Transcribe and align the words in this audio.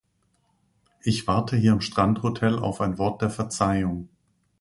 Ich 1.03 1.27
warte 1.27 1.55
hier 1.55 1.73
im 1.73 1.81
Strandhotel 1.81 2.57
auf 2.57 2.81
ein 2.81 2.97
Wort 2.97 3.21
der 3.21 3.29
Verzeihung. 3.29 4.09